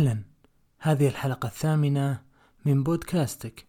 [0.00, 0.22] أهلا.
[0.78, 2.22] هذه الحلقة الثامنة
[2.64, 3.66] من بودكاستك.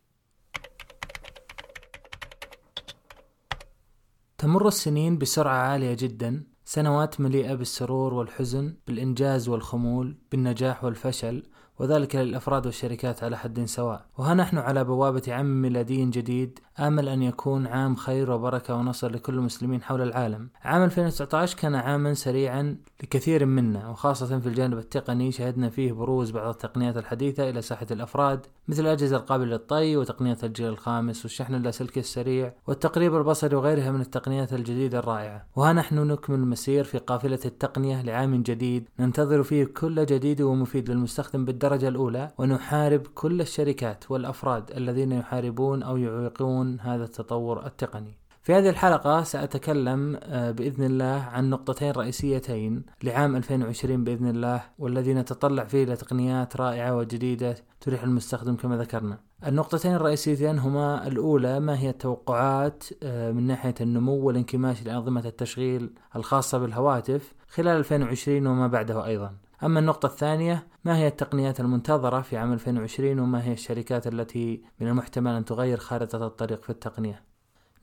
[4.38, 6.44] تمر السنين بسرعة عالية جدا.
[6.66, 11.44] سنوات مليئة بالسرور والحزن بالإنجاز والخمول بالنجاح والفشل.
[11.82, 14.05] وذلك للأفراد والشركات على حد سواء.
[14.18, 19.34] وها نحن على بوابة عام ميلادي جديد آمل أن يكون عام خير وبركة ونصر لكل
[19.34, 20.50] المسلمين حول العالم.
[20.64, 26.47] عام 2019 كان عاما سريعا لكثير منا وخاصة في الجانب التقني شهدنا فيه بروز بعض
[26.47, 32.54] التقنيات الحديثة إلى ساحة الأفراد مثل الأجهزة القابلة للطي وتقنية الجيل الخامس والشحن اللاسلكي السريع
[32.68, 35.46] والتقريب البصري وغيرها من التقنيات الجديدة الرائعة.
[35.56, 38.90] وها نحن نكمل المسير في قافلة التقنية لعام جديد.
[39.00, 45.98] ننتظر فيه كل جديد ومفيد للمستخدم بالدرجة الأولى ونحارب كل الشركات والأفراد الذين يحاربون أو
[45.98, 48.21] يعيقون هذا التطور التقني.
[48.41, 55.13] في هذه الحلقة سأتكلم آه، بإذن الله عن نقطتين رئيسيتين لعام 2020 بإذن الله والذي
[55.13, 59.18] نتطلع فيه إلى تقنيات رائعة وجديدة تريح المستخدم كما ذكرنا.
[59.48, 66.57] النقطتين الرئيسيتين هما الأولى ما هي التوقعات آه، من ناحية النمو والانكماش لأنظمة التشغيل الخاصة
[66.57, 69.33] بالهواتف خلال 2020 وما بعده أيضا.
[69.63, 74.88] أما النقطة الثانية ما هي التقنيات المنتظرة في عام 2020 وما هي الشركات التي من
[74.88, 77.30] المحتمل أن تغير خارطة الطريق في التقنية؟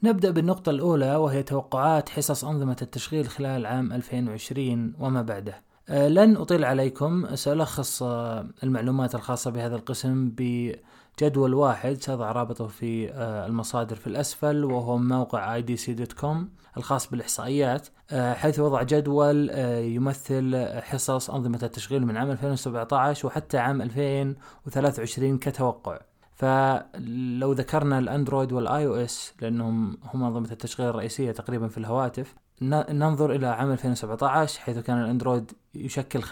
[0.03, 5.63] نبدأ بالنقطة الأولى وهي توقعات حصص أنظمة التشغيل خلال عام 2020 وما بعده.
[5.89, 13.11] آه، لن أطيل عليكم سألخص آه، المعلومات الخاصة بهذا القسم بجدول واحد سأضع رابطه في
[13.11, 16.37] آه، المصادر في الأسفل وهو موقع idc.com
[16.77, 19.51] الخاص بالإحصائيات حيث وضع جدول
[19.97, 25.99] يمثل حصص أنظمة التشغيل من عام 2017 وحتى عام 2023 كتوقع.
[26.39, 33.33] فلو ذكرنا الأندرويد والآي أو إس لأنهم هم أنظمة التشغيل الرئيسية تقريبا في الهواتف ننظر
[33.33, 36.29] إلى عام 2017 حيث كان الأندرويد يشكل 85.1%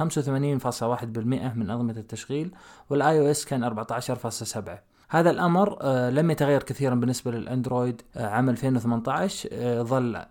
[1.15, 2.55] من أنظمة التشغيل
[2.91, 9.49] وال iOS كان 14.7 هذا الأمر آه، لم يتغير كثيرا بالنسبة للأندرويد آه، عام 2018
[9.53, 10.23] آه، ظل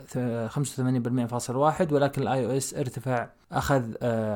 [0.50, 3.84] 85.1 ولكن ال iOS ارتفع أخذ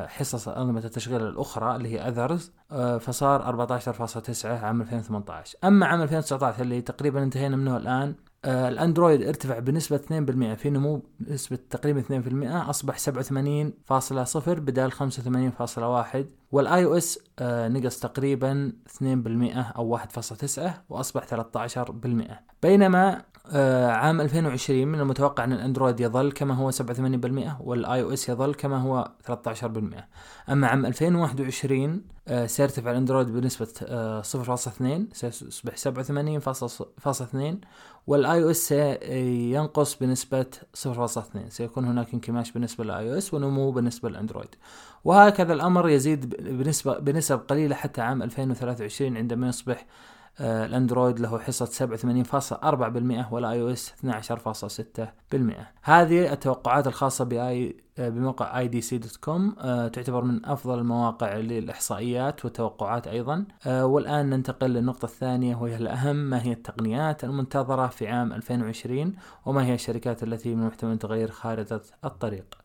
[0.08, 2.52] حصص أنظمة التشغيل الأخرى اللي هي others
[3.00, 8.16] فصار 14.9 عام 2018 أما عام 2019 اللي تقريبا انتهينا منه الآن
[8.46, 17.20] الأندرويد ارتفع بنسبة 2% في نمو بنسبة تقريبا 2% أصبح 87.0 بدال 85.1 وال iOS
[17.40, 19.02] آه نقص تقريبا 2%
[19.76, 21.80] أو 1.9 وأصبح 13%
[22.64, 23.22] بينما
[23.52, 26.76] آه عام 2020 من المتوقع أن الأندرويد يظل كما هو 87%
[27.60, 29.64] وال iOS يظل كما هو 13%
[30.50, 34.28] أما عام 2021 آه سيرتفع الأندرويد بنسبة آه 0.2
[35.14, 37.38] سيصبح 87.2
[38.08, 40.46] وال iOS سينقص بنسبة
[40.78, 44.56] 0.2 سيكون هناك انكماش بالنسبة لل iOS ونمو بالنسبة للأندرويد.
[45.04, 49.86] وهكذا الأمر يزيد بنسبة بنسب قليلة حتى عام 2023 عندما يصبح
[50.42, 55.06] آه، الأندرويد له حصة 87.4% وال iOS 12.6%
[55.84, 63.46] هذه التوقعات الخاصة باي آه، بموقع idc.com آه، تعتبر من أفضل المواقع للإحصائيات والتوقعات أيضا.
[63.66, 69.14] والآن ننتقل للنقطة الثانية وهي الأهم ما هي التقنيات المنتظرة في عام 2020
[69.46, 72.59] وما هي الشركات التي من المحتمل تغير خارطة الطريق؟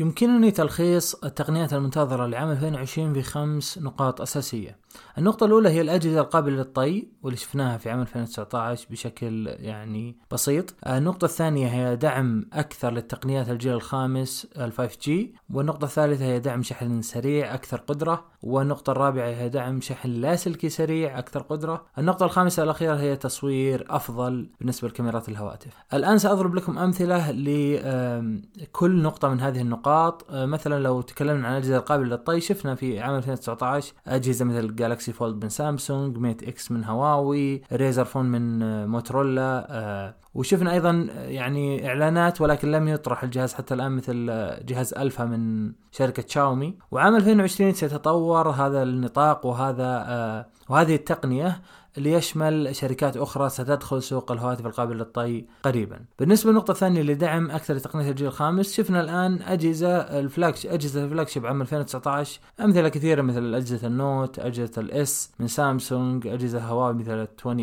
[0.00, 4.76] يمكنني تلخيص التقنيات المنتظرة لعام 2020 في خمس نقاط أساسية.
[5.18, 10.74] النقطة الأولى هي الأجهزة القابلة للطي واللي شفناها في عام 2019 بشكل يعني بسيط.
[10.86, 15.10] النقطة الثانية هي دعم أكثر للتقنيات الجيل الخامس ال 5G
[15.50, 21.18] والنقطة الثالثة هي دعم شحن سريع أكثر قدرة والنقطة الرابعة هي دعم شحن لاسلكي سريع
[21.18, 21.86] أكثر قدرة.
[21.98, 25.72] النقطة الخامسة الأخيرة هي تصوير أفضل بالنسبة لكاميرات الهواتف.
[25.94, 31.52] الآن سأضرب لكم أمثلة لكل نقطة من هذه النقاط نقاط آه، مثلا لو تكلمنا عن
[31.52, 36.70] الأجهزة القابلة للطي شفنا في عام 2019 أجهزة مثل جالكسي فولد من سامسونج Mate X
[36.72, 43.22] من هواوي Razr phone من آه، موتورولا آه، وشفنا أيضا يعني إعلانات ولكن لم يطرح
[43.22, 44.26] الجهاز حتى الآن مثل
[44.66, 51.60] جهاز الفا من شركة شاومي وعام 2020 سيتطور هذا النطاق وهذا وهذه التقنية.
[51.96, 56.00] ليشمل شركات أخرى ستدخل سوق الهواتف القابلة للطي قريبا.
[56.18, 61.09] بالنسبة للنقطة الثانية لدعم أكثر تقنية الجيل الخامس شفنا الآن أجهزة ال flagsh أجهزة ال
[61.09, 66.60] flagship عام 2019 أمثلة كثيرة مثل أجهزة ال Note، أجهزة ال S من سامسونج، أجهزة
[66.64, 67.60] هواوي Mate 20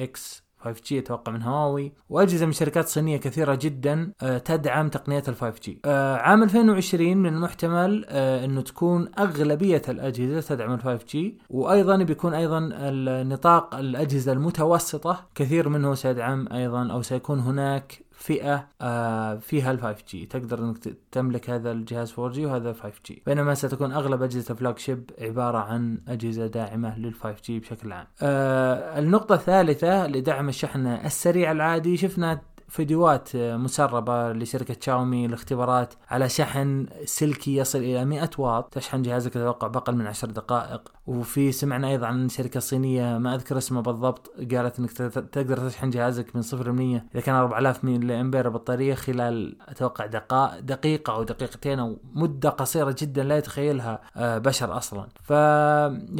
[0.00, 5.36] X 5G أتوقع من هواوي وأجهزة من شركات صينية كثيرة جدا آه، تدعم تقنيات ال
[5.36, 5.70] 5G.
[5.84, 11.16] آه، عام 2020 من المحتمل آه، إنه تكون أغلبية الأجهزة تدعم ال 5G
[11.50, 19.36] وأيضا بيكون أيضا النطاق الأجهزة المتوسطة كثير منه سيدعم أيضا أو سيكون هناك فئة آه
[19.36, 20.78] فيها ال 5G تقدر إنك
[21.12, 26.46] تملك هذا الجهاز 4G وهذا 5G بينما ستكون أغلب أجهزة ال flagship عبارة عن أجهزة
[26.46, 28.06] داعمة لل 5G بشكل عام.
[28.22, 31.96] آه النقطة الثالثة لدعم الشحن السريع العادي.
[31.96, 38.74] شفنا فيديوهات مسربة لشركة شاومي الاختبارات على شحن سلكي يصل إلى 100 واط.
[38.74, 40.92] تشحن جهازك أتوقع بأقل من 10 دقائق.
[41.06, 44.92] وفي سمعنا أيضا عن شركة صينية ما أذكر اسمها بالضبط قالت أنك
[45.32, 50.06] تقدر تشحن جهازك من 0 ل 100 إذا كان 4000 ملي أمبير بطارية خلال أتوقع
[50.06, 55.06] دقائق دقيقة أو دقيقتين أو مدة قصيرة جدا لا يتخيلها آه، بشر أصلا.
[55.22, 55.30] ف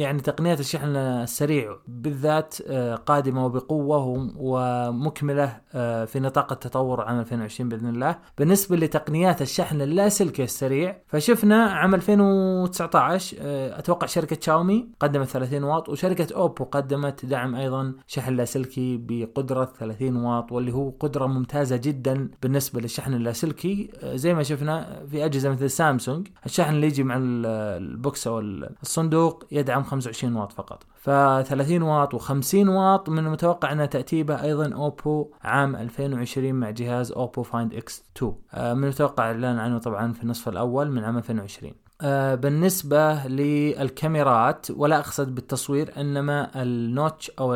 [0.01, 7.19] يعني تقنيات الشحن السريع بالذات آه، قادمة وبقوة ومكملة آه، في نطاق نطاق التطور عام
[7.19, 8.17] 2020 بإذن الله.
[8.37, 15.89] بالنسبة لتقنيات الشحن اللاسلكي السريع فشفنا عام 2019 آه، أتوقع شركة شاومي قدمت 30 واط
[15.89, 22.29] وشركة أوبو قدمت دعم أيضا شحن لاسلكي بقدرة 30 واط واللي هو قدرة ممتازة جدا
[22.41, 23.89] بالنسبة للشحن اللاسلكي.
[24.03, 28.39] آه، زي ما شفنا في أجهزة مثل سامسونج الشحن اللي يجي مع ال box أو
[28.39, 30.83] الصندوق يدعم 25 واط فقط.
[30.95, 36.26] ف 30 واط و50 واط من المتوقع أنها تأتي به أيضا أوبو عام 2020
[36.59, 41.03] مع جهاز اوبو فايند إكس 2 من المتوقع الاعلان عنه طبعا في النصف الأول من
[41.03, 41.86] عام 2020 آه،
[42.35, 47.55] بالنسبة للكاميرات ولا أقصد بالتصوير إنما النوتش أو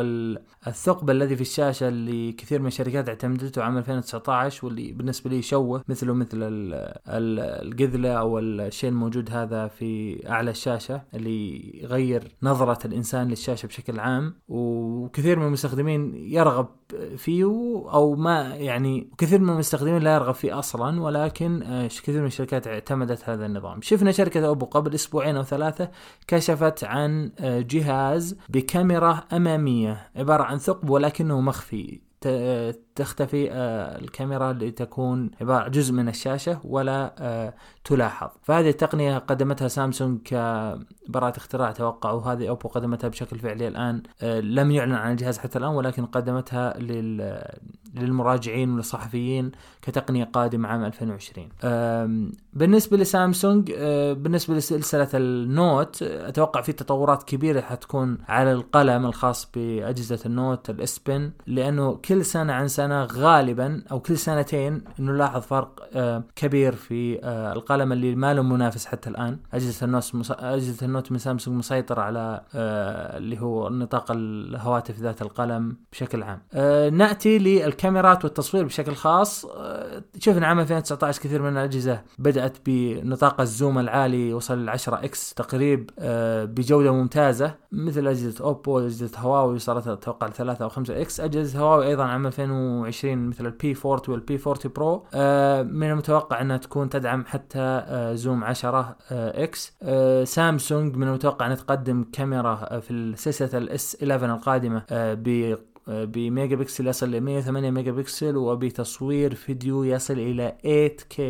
[0.66, 5.84] الثقب الذي في الشاشة اللي كثير من الشركات اعتمدته عام 2019 واللي بالنسبة لي يشوه
[5.88, 6.38] مثله مثل
[7.08, 14.34] القذلة أو الشيء الموجود هذا في أعلى الشاشة اللي يغير نظرة الإنسان للشاشة بشكل عام.
[14.48, 16.68] وكثير من المستخدمين يرغب
[17.16, 17.44] فيه
[17.92, 22.66] أو ما يعني كثير من المستخدمين لا يرغب فيه أصلا ولكن آه، كثير من الشركات
[22.66, 23.80] اعتمدت هذا النظام.
[23.82, 25.90] شفنا شركه اوبو قبل أسبوعين أو ثلاثة
[26.26, 32.00] كشفت عن آه، جهاز بكاميرا أمامية عبارة عن ثقب ولكنه مخفي.
[32.96, 38.28] تختفي آه، الكاميرا لتكون عبارة جزء من الشاشة ولا آه، تلاحظ.
[38.42, 44.70] فهذه التقنية قدمتها سامسونج كبراءة اختراع أتوقع وهذه أوبو قدمتها بشكل فعلي الآن آه، لم
[44.70, 46.74] يعلن عن الجهاز حتى الآن ولكن قدمتها
[47.94, 49.52] للمراجعين والصحفيين
[49.82, 51.48] كتقنية قادمة عام 2020
[52.52, 53.72] بالنسبة لسامسونج
[54.12, 60.94] بالنسبة لسلسلة النوت أتوقع في تطورات كبيرة حتكون على القلم الخاص بأجهزة النوت ال S
[60.94, 67.20] Pen لأنه كل سنة عن سنة غالبا أو كل سنتين نلاحظ فرق آه، كبير في
[67.24, 69.38] آه، القلم اللي ما له منافس حتى الآن.
[69.54, 70.30] أجهزة النوت مص...
[70.30, 76.40] أجهزة النوت من سامسونج مسيطرة على اللي هو نطاق الهواتف ذات القلم بشكل عام.
[76.96, 77.38] نأتي
[77.82, 79.46] للكاميرات والتصوير بشكل خاص
[80.18, 85.34] شفنا عام 2019 كثير من الأجهزة بدأت بنطاق ال zoom العالي وصل ل 10 X
[85.34, 85.90] تقريب
[86.54, 91.20] بجودة ممتازة مثل أجهزة أوبو أجهزة هواوي وصلت أتوقع 3 أو 5 X.
[91.20, 96.56] أجهزة هواوي أيضا عام 2020 مثل البي 40 والبي 40 برو آه، من المتوقع أنها
[96.56, 99.72] تكون تدعم حتى آه، zoom 10 آه، X.
[100.32, 105.56] سامسونج من المتوقع أنها تقدم كاميرا في سلسله الاس 11 القادمة ب
[105.86, 111.20] بميجا بكسل يصل ل 108 ميجا بكسل وبتصوير فيديو يصل إلى 8K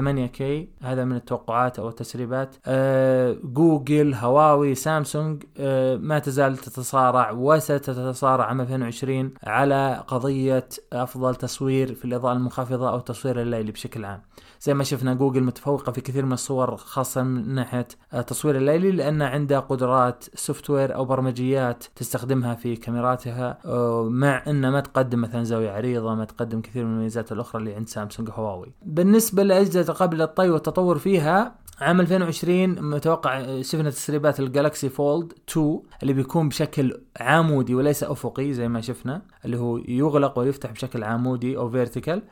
[0.00, 0.42] 8K
[0.84, 2.56] هذا من التوقعات أو التسريبات.
[2.66, 11.94] آه جوجل هواوي سامسونج آه ما تزال تتصارع وستتصارع عام 2020 على قضية أفضل تصوير
[11.94, 14.22] في الإضاءة المنخفضة أو التصوير الليلي بشكل عام.
[14.62, 19.22] زي ما شفنا جوجل متفوقة في كثير من الصور خاصة من ناحية التصوير الليلي لأن
[19.22, 23.58] عندها قدرات software أو برمجيات تستخدمها في كاميراتها
[24.02, 27.88] مع أن ما تقدم مثلا زاوية عريضة ما تقدم كثير من الميزات الأخرى اللي عند
[27.88, 28.72] سامسونج وهواوي.
[28.82, 36.12] بالنسبة لأجهزة قابلة للطي والتطور فيها عام 2020 متوقع شفنا تسريبات الجالكسي فولد 2 اللي
[36.12, 41.70] بيكون بشكل عمودي وليس أفقي زي ما شفنا اللي هو يغلق ويفتح بشكل عمودي أو
[41.70, 42.22] vertical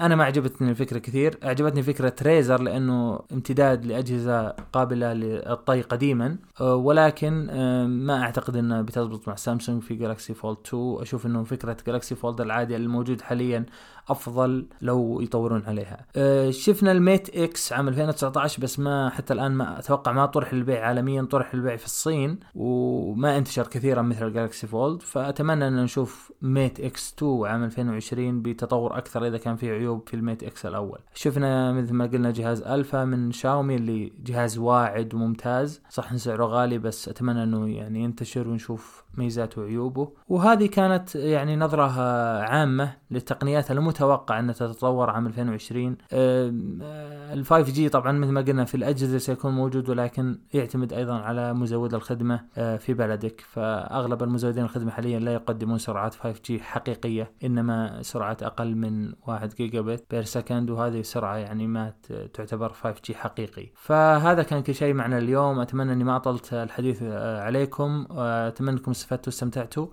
[0.00, 6.74] أنا ما عجبتني الفكرة كثير عجبتني فكرة ريزر لأنه امتداد لأجهزة قابلة للطي قديما أه
[6.74, 11.76] ولكن أه ما أعتقد إنها بتضبط مع سامسونج في جالكسي فولد 2 أشوف إنه فكرة
[11.86, 13.66] جالكسي فولد العادي الموجود حاليا
[14.08, 16.06] أفضل لو يطورون عليها.
[16.16, 20.86] أه شفنا الميت إكس عام 2019 بس ما حتى الآن ما أتوقع ما طرح للبيع.
[20.86, 26.80] عالميا طرح للبيع في الصين وما انتشر كثيرا مثل الجالكسي فولد فأتمنى إن نشوف ميت
[26.80, 30.98] إكس 2 عام 2020 بتطور أكثر إذا كان في عيوب في الميت إكس الأول.
[31.14, 35.82] شفنا مثل ما قلنا جهاز ألفا من شاومي اللي جهاز واعد وممتاز.
[35.90, 40.12] صح ان سعره غالي بس أتمنى إنه يعني ينتشر ونشوف ميزاته وعيوبه.
[40.28, 42.00] وهذه كان كانت يعني نظرة
[42.40, 49.18] عامة للتقنيات المتوقع أنها تتطور عام 2020 ال 5G طبعا مثل ما قلنا في الأجهزة
[49.18, 53.40] سيكون موجود ولكن يعتمد أيضا على مزود الخدمة في بلدك.
[53.40, 60.04] فأغلب المزودين الخدمة حاليا لا يقدمون سرعات 5G حقيقية إنما سرعات أقل من 1 gigabit
[60.10, 61.92] per second وهذه سرعة يعني ما
[62.34, 63.70] تعتبر 5G حقيقي.
[63.74, 65.60] فهذا كان كل شيء معنا اليوم.
[65.60, 68.06] أتمنى أني ما أطلت الحديث عليكم.
[68.10, 69.86] أتمنى أنكم استفدتوا واستمتعتوا.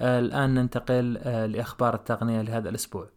[0.00, 1.12] الآن ننتقل
[1.52, 3.08] لأخبار التقنية لهذا الأسبوع.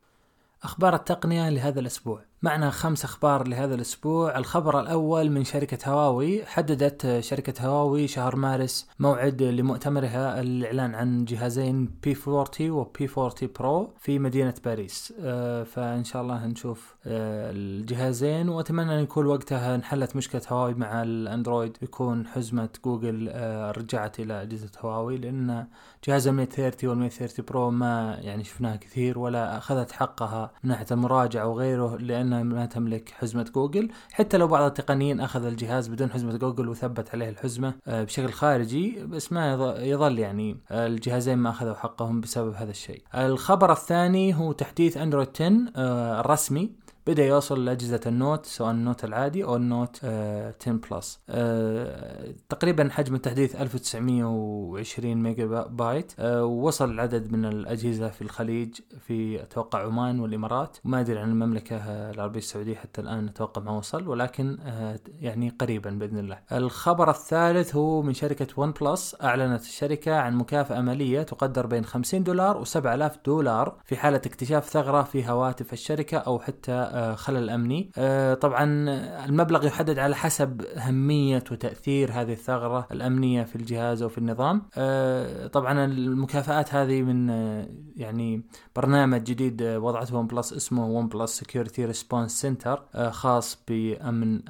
[0.64, 2.22] أخبار التقنية لهذا الأسبوع.
[2.42, 4.38] معنا خمس أخبار لهذا الأسبوع.
[4.38, 11.90] الخبر الأول من شركة هواوي حددت شركة هواوي شهر مارس موعد لمؤتمرها الإعلان عن جهازين
[12.08, 15.14] P40 و P40 Pro في مدينة باريس.
[15.22, 21.04] آه، فإن شاء الله نشوف آه، الجهازين وأتمنى أن يكون وقتها انحلت مشكلة هواوي مع
[21.04, 21.78] الأندرويد.
[21.82, 25.68] يكون حزمة جوجل آه، رجعت إلى أجهزة هواوي لأن
[26.08, 30.86] جهاز ال 130 وال 130 برو ما يعني شفناها كثير ولا أخذت حقها من ناحية
[30.92, 31.96] المراجعة وغيره
[32.30, 33.90] لأن ما تملك حزمة جوجل.
[34.14, 39.06] حتى لو بعض التقنيين أخذ الجهاز بدون حزمة جوجل وثبت عليه الحزمة آه، بشكل خارجي
[39.06, 43.02] بس ما يظل يعني آه، الجهازين ما أخذوا حقهم بسبب هذا الشيء.
[43.16, 46.85] الخبر الثاني هو تحديث أندرويد 10 آه، الرسمي.
[47.08, 53.16] بدأ يوصل لأجهزة النوت سواء النوت العادي أو النوت آه 10 Plus آه تقريبا حجم
[53.16, 56.14] التحديث 1920 ميجا بايت.
[56.20, 60.78] آه ووصل العدد من الأجهزة في الخليج في أتوقع عمان والإمارات.
[60.84, 61.76] ما أدري عن المملكة
[62.12, 66.40] العربية السعودية حتى الآن أتوقع ما وصل ولكن آه يعني قريبا بإذن الله.
[66.52, 72.24] الخبر الثالث هو من شركة ون بلس أعلنت الشركة عن مكافأة مالية تقدر بين 50
[72.24, 77.92] دولار و7000 دولار في حالة اكتشاف ثغرة في هواتف الشركة أو حتى آه، خلل أمني.
[77.98, 78.64] آه، طبعا
[79.26, 84.62] المبلغ يحدد على حسب أهمية وتأثير هذه الثغرة الأمنية في الجهاز أو في النظام.
[84.78, 87.30] آه، طبعا المكافآت هذه من
[87.96, 88.42] يعني
[88.76, 94.50] برنامج جديد وضعته ون بلس اسمه OnePlus Security Response Center خاص بأمن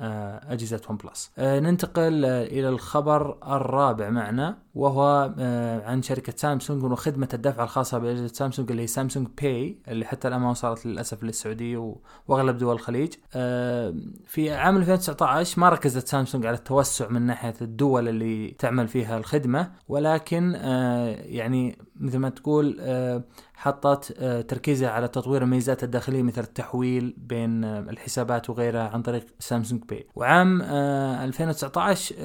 [0.49, 5.33] أجهزة ون بلس ننتقل إلى الخبر الرابع معنا وهو
[5.85, 10.41] عن شركة سامسونج وخدمة الدفع الخاصة بأجهزة سامسونج اللي هي سامسونج باي اللي حتى الآن
[10.41, 11.95] ما وصلت للأسف للسعودية
[12.35, 13.13] واغلب دول الخليج.
[13.33, 13.93] آه،
[14.27, 19.71] في عام 2019 ما ركزت سامسونج على التوسع من ناحية الدول اللي تعمل فيها الخدمة
[19.87, 23.23] ولكن آه، يعني مثل ما تقول آه،
[23.53, 24.11] حطت
[24.47, 30.07] تركيزها على تطوير الميزات الداخلية مثل التحويل بين الحسابات وغيرها عن طريق سامسونج باي.
[30.15, 32.15] وعام 2019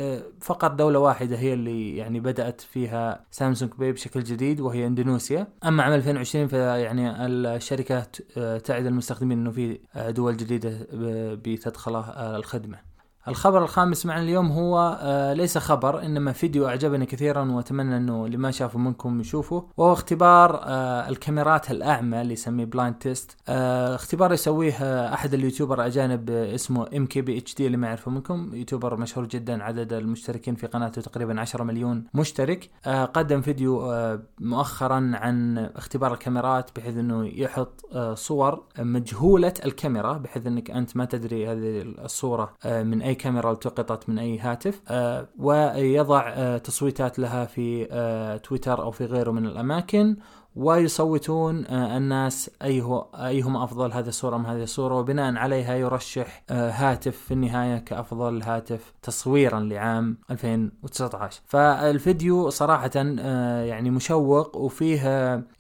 [0.41, 5.47] فقط دولة واحدة هي اللي يعني بدأت فيها سامسونج باي بشكل جديد وهي إندونيسيا.
[5.65, 8.17] أما عام 2020 فيعني الشركات
[8.65, 10.87] تعد المستخدمين إنه في دول جديدة
[11.35, 12.01] بتدخله
[12.37, 12.91] الخدمة.
[13.29, 18.37] الخبر الخامس معنا اليوم هو آه ليس خبر إنما فيديو أعجبني كثيرا وأتمنى إنه اللي
[18.37, 19.65] ما شافه منكم يشوفه.
[19.77, 24.75] وهو اختبار آه الكاميرات الأعمى اللي يسميه blind test آه اختبار يسويه
[25.15, 28.55] أحد ال YouTuber الاجانب اسمه ام كي بي اتش دي اللي ما يعرفه منكم.
[28.55, 32.71] YouTuber مشهور جدا عدد المشتركين في قناته تقريبا 10 مليون مشترك.
[33.15, 33.95] قدم فيديو
[34.41, 41.49] مؤخرا عن اختبار الكاميرات بحيث إنه يحط صور مجهولة الكاميرا بحيث إنك أنت ما تدري
[41.49, 47.45] هذه الصورة آه من اي كاميرا التقطت من أي هاتف آه، ويضع آه، تصويتات لها
[47.45, 50.17] في آه، تويتر أو في غيره من الأماكن.
[50.57, 54.95] ويصوتون آه، الناس أيه أيهم أفضل هذه الصورة أم هذه الصورة.
[54.95, 63.63] وبناء عليها يرشح آه، هاتف في النهاية كأفضل هاتف تصويرا لعام 2019 فالفيديو صراحة آه،
[63.63, 65.01] يعني مشوق وفيه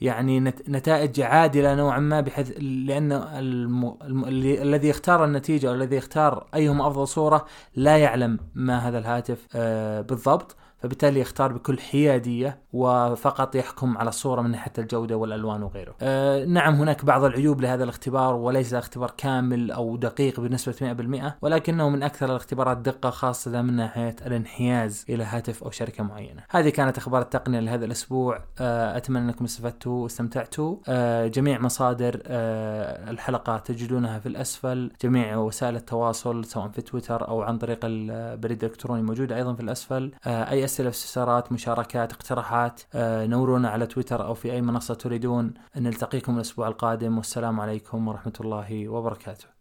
[0.00, 3.96] يعني نتائج عادلة نوعا ما بحيث لأن الم...
[4.62, 9.56] الذي يختار النتيجة أو الذي يختار أيهم أفضل صورة لا يعلم ما هذا الهاتف
[10.08, 10.56] بالضبط.
[10.82, 15.94] فبالتالي يختار بكل حيادية وفقط يحكم على الصورة من ناحية الجودة والألوان وغيره.
[16.02, 21.88] أه نعم هناك بعض العيوب لهذا الاختبار وليس اختبار كامل أو دقيق بنسبة 100% ولكنه
[21.88, 26.42] من أكثر الاختبارات دقة خاصة من ناحية الانحياز إلى هاتف أو شركة معينة.
[26.50, 28.38] هذه كانت أخبار التقنية لهذا الأسبوع.
[28.60, 30.76] أه أتمنى أنكم استفدتوا واستمتعتوا.
[30.88, 34.92] أه جميع مصادر أه الحلقة تجدونها في الأسفل.
[35.02, 40.12] جميع وسائل التواصل سواء في تويتر أو عن طريق البريد الإلكتروني موجودة أيضا في الأسفل.
[40.26, 45.54] أه أي أسئلة استفسارات مشاركات اقتراحات آه، نورونا على تويتر أو في أي منصة تريدون.
[45.76, 47.16] أن نلتقيكم الأسبوع القادم.
[47.16, 49.59] والسلام عليكم ورحمة الله وبركاته.